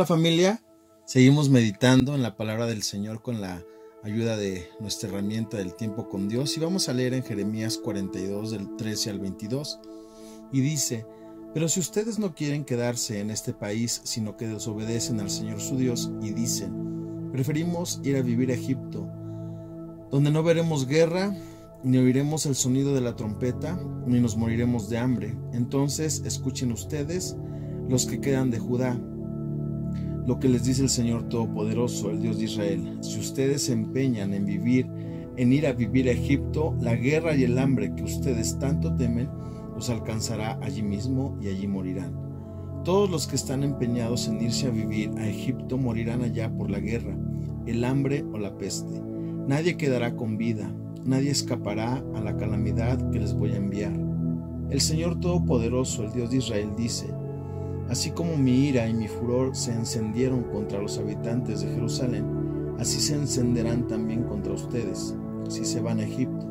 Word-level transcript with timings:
Hola 0.00 0.06
familia, 0.06 0.62
seguimos 1.04 1.50
meditando 1.50 2.14
en 2.14 2.22
la 2.22 2.34
palabra 2.34 2.64
del 2.64 2.82
Señor 2.82 3.20
con 3.20 3.42
la 3.42 3.62
ayuda 4.02 4.38
de 4.38 4.66
nuestra 4.80 5.10
herramienta 5.10 5.58
del 5.58 5.74
tiempo 5.74 6.08
con 6.08 6.26
Dios. 6.26 6.56
Y 6.56 6.60
vamos 6.60 6.88
a 6.88 6.94
leer 6.94 7.12
en 7.12 7.22
Jeremías 7.22 7.76
42 7.76 8.50
del 8.50 8.76
13 8.76 9.10
al 9.10 9.18
22 9.20 9.78
y 10.52 10.62
dice, 10.62 11.04
pero 11.52 11.68
si 11.68 11.80
ustedes 11.80 12.18
no 12.18 12.34
quieren 12.34 12.64
quedarse 12.64 13.20
en 13.20 13.30
este 13.30 13.52
país, 13.52 14.00
sino 14.04 14.38
que 14.38 14.48
desobedecen 14.48 15.20
al 15.20 15.28
Señor 15.28 15.60
su 15.60 15.76
Dios 15.76 16.10
y 16.22 16.30
dicen, 16.30 17.30
preferimos 17.30 18.00
ir 18.02 18.16
a 18.16 18.22
vivir 18.22 18.50
a 18.52 18.54
Egipto, 18.54 19.06
donde 20.10 20.30
no 20.30 20.42
veremos 20.42 20.86
guerra, 20.86 21.36
ni 21.82 21.98
oiremos 21.98 22.46
el 22.46 22.54
sonido 22.54 22.94
de 22.94 23.02
la 23.02 23.16
trompeta, 23.16 23.78
ni 24.06 24.18
nos 24.18 24.34
moriremos 24.38 24.88
de 24.88 24.96
hambre, 24.96 25.36
entonces 25.52 26.22
escuchen 26.24 26.72
ustedes 26.72 27.36
los 27.86 28.06
que 28.06 28.22
quedan 28.22 28.50
de 28.50 28.58
Judá 28.58 28.98
lo 30.30 30.38
que 30.38 30.48
les 30.48 30.62
dice 30.62 30.82
el 30.82 30.88
Señor 30.88 31.24
Todopoderoso, 31.28 32.08
el 32.08 32.22
Dios 32.22 32.38
de 32.38 32.44
Israel. 32.44 32.98
Si 33.00 33.18
ustedes 33.18 33.64
se 33.64 33.72
empeñan 33.72 34.32
en 34.32 34.46
vivir, 34.46 34.86
en 35.36 35.52
ir 35.52 35.66
a 35.66 35.72
vivir 35.72 36.08
a 36.08 36.12
Egipto, 36.12 36.76
la 36.80 36.94
guerra 36.94 37.34
y 37.34 37.42
el 37.42 37.58
hambre 37.58 37.92
que 37.96 38.04
ustedes 38.04 38.56
tanto 38.60 38.94
temen, 38.94 39.28
los 39.74 39.90
alcanzará 39.90 40.56
allí 40.62 40.84
mismo 40.84 41.36
y 41.42 41.48
allí 41.48 41.66
morirán. 41.66 42.14
Todos 42.84 43.10
los 43.10 43.26
que 43.26 43.34
están 43.34 43.64
empeñados 43.64 44.28
en 44.28 44.40
irse 44.40 44.68
a 44.68 44.70
vivir 44.70 45.10
a 45.18 45.26
Egipto 45.26 45.78
morirán 45.78 46.22
allá 46.22 46.48
por 46.48 46.70
la 46.70 46.78
guerra, 46.78 47.18
el 47.66 47.82
hambre 47.82 48.24
o 48.32 48.38
la 48.38 48.56
peste. 48.56 49.02
Nadie 49.48 49.76
quedará 49.76 50.14
con 50.14 50.38
vida, 50.38 50.72
nadie 51.04 51.30
escapará 51.30 52.04
a 52.14 52.20
la 52.20 52.36
calamidad 52.36 53.10
que 53.10 53.18
les 53.18 53.34
voy 53.34 53.50
a 53.50 53.56
enviar. 53.56 53.98
El 54.70 54.80
Señor 54.80 55.18
Todopoderoso, 55.18 56.04
el 56.04 56.12
Dios 56.12 56.30
de 56.30 56.36
Israel, 56.36 56.70
dice, 56.76 57.12
Así 57.90 58.12
como 58.12 58.36
mi 58.36 58.68
ira 58.68 58.88
y 58.88 58.94
mi 58.94 59.08
furor 59.08 59.56
se 59.56 59.72
encendieron 59.72 60.44
contra 60.44 60.80
los 60.80 60.96
habitantes 60.98 61.60
de 61.60 61.74
Jerusalén, 61.74 62.24
así 62.78 63.00
se 63.00 63.16
encenderán 63.16 63.88
también 63.88 64.22
contra 64.22 64.52
ustedes, 64.52 65.16
si 65.48 65.64
se 65.64 65.80
van 65.80 65.98
a 65.98 66.04
Egipto. 66.04 66.46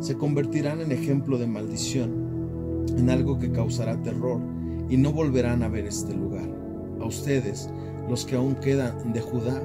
Se 0.00 0.16
convertirán 0.16 0.80
en 0.80 0.90
ejemplo 0.90 1.38
de 1.38 1.46
maldición, 1.46 2.84
en 2.98 3.10
algo 3.10 3.38
que 3.38 3.52
causará 3.52 4.02
terror, 4.02 4.40
y 4.88 4.96
no 4.96 5.12
volverán 5.12 5.62
a 5.62 5.68
ver 5.68 5.86
este 5.86 6.14
lugar. 6.14 6.50
A 7.00 7.04
ustedes, 7.04 7.70
los 8.08 8.26
que 8.26 8.34
aún 8.34 8.56
quedan 8.56 9.12
de 9.12 9.20
Judá, 9.20 9.62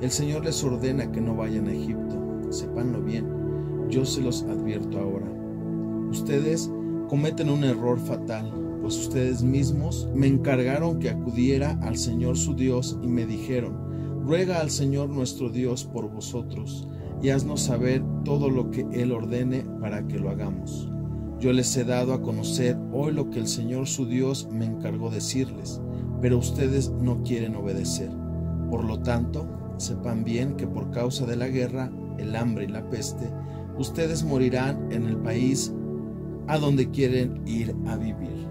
el 0.00 0.10
Señor 0.10 0.44
les 0.44 0.64
ordena 0.64 1.12
que 1.12 1.20
no 1.20 1.36
vayan 1.36 1.68
a 1.68 1.72
Egipto. 1.72 2.50
Sepanlo 2.50 3.00
bien, 3.02 3.24
yo 3.88 4.04
se 4.04 4.20
los 4.20 4.42
advierto 4.42 4.98
ahora. 4.98 5.26
Ustedes 6.10 6.68
cometen 7.08 7.50
un 7.50 7.62
error 7.62 8.00
fatal 8.00 8.65
pues 8.86 8.98
ustedes 8.98 9.42
mismos 9.42 10.08
me 10.14 10.28
encargaron 10.28 11.00
que 11.00 11.10
acudiera 11.10 11.76
al 11.82 11.96
Señor 11.96 12.38
su 12.38 12.54
Dios 12.54 12.96
y 13.02 13.08
me 13.08 13.26
dijeron, 13.26 14.22
ruega 14.24 14.60
al 14.60 14.70
Señor 14.70 15.08
nuestro 15.08 15.50
Dios 15.50 15.84
por 15.84 16.08
vosotros 16.08 16.86
y 17.20 17.30
haznos 17.30 17.62
saber 17.62 18.04
todo 18.24 18.48
lo 18.48 18.70
que 18.70 18.86
Él 18.92 19.10
ordene 19.10 19.66
para 19.80 20.06
que 20.06 20.20
lo 20.20 20.30
hagamos. 20.30 20.88
Yo 21.40 21.52
les 21.52 21.76
he 21.76 21.82
dado 21.82 22.12
a 22.12 22.22
conocer 22.22 22.78
hoy 22.92 23.12
lo 23.12 23.28
que 23.28 23.40
el 23.40 23.48
Señor 23.48 23.88
su 23.88 24.06
Dios 24.06 24.48
me 24.52 24.66
encargó 24.66 25.10
decirles, 25.10 25.80
pero 26.20 26.38
ustedes 26.38 26.92
no 26.92 27.24
quieren 27.24 27.56
obedecer. 27.56 28.12
Por 28.70 28.84
lo 28.84 29.00
tanto, 29.00 29.48
sepan 29.78 30.22
bien 30.22 30.54
que 30.56 30.68
por 30.68 30.92
causa 30.92 31.26
de 31.26 31.34
la 31.34 31.48
guerra, 31.48 31.90
el 32.18 32.36
hambre 32.36 32.66
y 32.66 32.68
la 32.68 32.88
peste, 32.88 33.32
ustedes 33.76 34.22
morirán 34.22 34.92
en 34.92 35.06
el 35.06 35.16
país 35.16 35.74
a 36.46 36.56
donde 36.58 36.88
quieren 36.92 37.42
ir 37.48 37.74
a 37.88 37.96
vivir. 37.96 38.46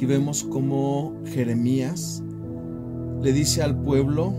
Aquí 0.00 0.06
vemos 0.06 0.44
cómo 0.44 1.14
Jeremías 1.26 2.22
le 3.20 3.34
dice 3.34 3.62
al 3.62 3.78
pueblo 3.82 4.32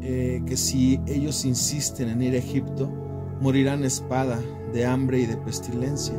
eh, 0.00 0.42
que 0.46 0.56
si 0.56 0.98
ellos 1.06 1.44
insisten 1.44 2.08
en 2.08 2.22
ir 2.22 2.32
a 2.32 2.38
Egipto, 2.38 2.90
morirán 3.38 3.84
espada, 3.84 4.40
de 4.72 4.86
hambre 4.86 5.18
y 5.20 5.26
de 5.26 5.36
pestilencia, 5.36 6.14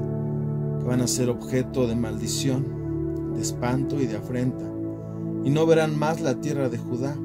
que 0.78 0.86
van 0.86 1.02
a 1.02 1.08
ser 1.08 1.30
objeto 1.30 1.88
de 1.88 1.96
maldición, 1.96 3.34
de 3.34 3.42
espanto 3.42 4.00
y 4.00 4.06
de 4.06 4.18
afrenta, 4.18 4.72
y 5.44 5.50
no 5.50 5.66
verán 5.66 5.98
más 5.98 6.22
la 6.22 6.40
tierra 6.40 6.70
de 6.70 6.78
Judá. 6.78 7.18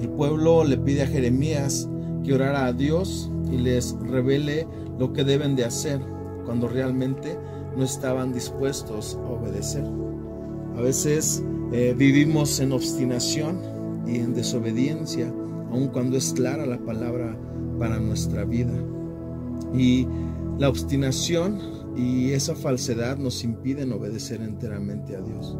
El 0.00 0.08
pueblo 0.08 0.64
le 0.64 0.78
pide 0.78 1.02
a 1.02 1.06
Jeremías 1.06 1.86
que 2.24 2.32
orara 2.32 2.64
a 2.64 2.72
Dios 2.72 3.30
y 3.52 3.58
les 3.58 3.94
revele 4.00 4.66
lo 4.98 5.12
que 5.12 5.22
deben 5.22 5.54
de 5.54 5.66
hacer 5.66 6.00
cuando 6.46 6.66
realmente 6.66 7.38
no 7.76 7.84
estaban 7.84 8.32
dispuestos 8.32 9.18
a 9.22 9.28
obedecer. 9.28 9.84
A 10.76 10.80
veces 10.80 11.42
eh, 11.72 11.94
vivimos 11.96 12.60
en 12.60 12.72
obstinación 12.72 13.58
y 14.06 14.16
en 14.16 14.34
desobediencia, 14.34 15.32
aun 15.70 15.88
cuando 15.88 16.16
es 16.16 16.32
clara 16.32 16.66
la 16.66 16.78
palabra 16.78 17.38
para 17.78 17.98
nuestra 18.00 18.44
vida. 18.44 18.74
Y 19.72 20.06
la 20.58 20.68
obstinación 20.68 21.60
y 21.96 22.30
esa 22.30 22.54
falsedad 22.54 23.18
nos 23.18 23.44
impiden 23.44 23.92
obedecer 23.92 24.40
enteramente 24.40 25.16
a 25.16 25.20
Dios. 25.20 25.56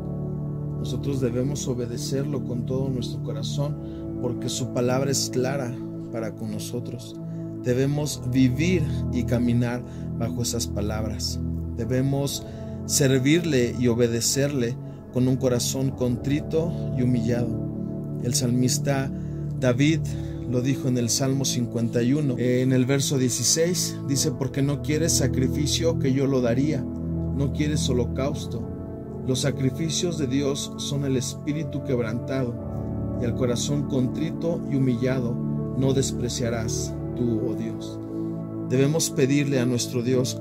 Nosotros 0.79 1.21
debemos 1.21 1.67
obedecerlo 1.69 2.45
con 2.45 2.67
todo 2.67 2.89
nuestro 2.91 3.23
corazón 3.23 4.19
porque 4.21 4.49
su 4.49 4.73
palabra 4.73 5.11
es 5.11 5.31
clara 5.33 5.75
para 6.13 6.35
con 6.35 6.51
nosotros. 6.51 7.17
Debemos 7.63 8.23
vivir 8.31 8.83
y 9.13 9.25
caminar 9.25 9.83
bajo 10.19 10.43
esas 10.43 10.67
palabras. 10.67 11.41
Debemos 11.77 12.45
servirle 12.87 13.75
y 13.79 13.89
obedecerle 13.89 14.77
con 15.15 15.29
un 15.29 15.37
corazón 15.37 15.93
contrito 15.93 16.73
y 16.99 17.03
humillado. 17.03 17.49
El 18.25 18.35
salmista 18.35 19.11
David 19.61 20.01
lo 20.51 20.61
dijo 20.61 20.89
en 20.89 20.99
el 20.99 21.09
Salmo 21.09 21.45
51, 21.45 22.35
en 22.37 22.73
el 22.73 22.85
verso 22.85 23.17
16, 23.17 24.01
dice, 24.09 24.33
porque 24.33 24.61
no 24.61 24.83
quieres 24.83 25.13
sacrificio 25.13 26.01
que 26.01 26.13
yo 26.13 26.27
lo 26.27 26.41
daría, 26.41 26.83
no 26.83 27.53
quieres 27.53 27.89
holocausto. 27.89 28.69
Los 29.27 29.41
sacrificios 29.41 30.19
de 30.19 30.27
Dios 30.27 30.73
son 30.77 31.05
el 31.05 31.17
espíritu 31.17 31.83
quebrantado 31.85 32.55
y 33.23 33.25
el 33.25 33.35
corazón 33.35 33.85
contrito 33.85 34.61
y 34.71 34.75
humillado 34.77 35.33
no 35.79 35.95
despreciarás 35.95 36.93
tú, 37.17 37.41
oh 37.49 37.55
Dios. 37.55 37.99
Debemos 38.69 39.11
pedirle 39.11 39.61
a 39.61 39.67
nuestro 39.67 40.03
Dios 40.03 40.41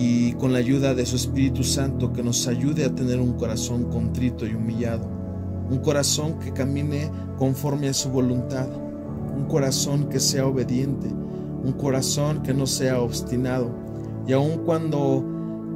y 0.00 0.32
con 0.34 0.52
la 0.52 0.60
ayuda 0.60 0.94
de 0.94 1.04
su 1.04 1.16
Espíritu 1.16 1.64
Santo 1.64 2.12
que 2.12 2.22
nos 2.22 2.46
ayude 2.46 2.84
a 2.84 2.94
tener 2.94 3.18
un 3.18 3.32
corazón 3.32 3.90
contrito 3.90 4.46
y 4.46 4.54
humillado, 4.54 5.08
un 5.68 5.78
corazón 5.78 6.38
que 6.38 6.52
camine 6.52 7.10
conforme 7.36 7.88
a 7.88 7.94
su 7.94 8.08
voluntad, 8.10 8.68
un 9.36 9.46
corazón 9.46 10.08
que 10.08 10.20
sea 10.20 10.46
obediente, 10.46 11.08
un 11.08 11.72
corazón 11.72 12.44
que 12.44 12.54
no 12.54 12.66
sea 12.66 13.00
obstinado. 13.00 13.70
Y 14.28 14.32
aun 14.34 14.58
cuando 14.64 15.24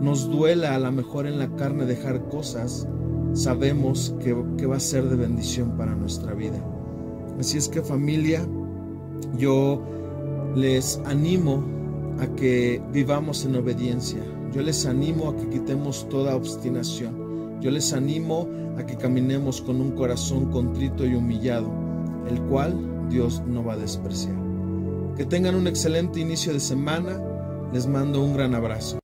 nos 0.01 0.31
duela 0.31 0.77
a 0.77 0.79
lo 0.79 0.93
mejor 0.93 1.27
en 1.27 1.41
la 1.41 1.49
carne 1.57 1.85
dejar 1.85 2.29
cosas, 2.29 2.87
sabemos 3.33 4.15
que, 4.21 4.37
que 4.57 4.67
va 4.67 4.77
a 4.77 4.81
ser 4.81 5.09
de 5.09 5.17
bendición 5.17 5.77
para 5.77 5.97
nuestra 5.97 6.33
vida. 6.33 6.65
Así 7.41 7.59
es 7.59 7.69
que 7.69 7.83
familia, 7.83 8.47
yo 9.37 9.83
les 10.55 11.01
animo 11.07 11.82
a 12.21 12.27
que 12.37 12.83
vivamos 12.93 13.45
en 13.45 13.57
obediencia. 13.57 14.23
Yo 14.53 14.63
les 14.63 14.87
animo 14.87 15.31
a 15.31 15.37
que 15.37 15.49
quitemos 15.49 16.09
toda 16.09 16.37
obstinación. 16.37 17.61
Yo 17.61 17.71
les 17.71 17.93
animo 17.93 18.49
a 18.77 18.85
que 18.85 18.97
caminemos 18.97 19.61
con 19.61 19.81
un 19.81 19.93
corazón 19.93 20.51
contrito 20.51 21.07
y 21.07 21.15
humillado, 21.15 21.71
el 22.29 22.41
cual 22.43 23.09
Dios 23.09 23.43
no 23.47 23.65
va 23.65 23.75
a 23.75 23.79
despreciar. 23.79 24.37
Que 25.17 25.25
tengan 25.25 25.55
un 25.55 25.67
excelente 25.67 26.21
inicio 26.21 26.53
de 26.53 26.61
semana. 26.61 27.21
Les 27.73 27.87
mando 27.87 28.23
un 28.23 28.35
gran 28.35 28.55
abrazo. 28.55 29.02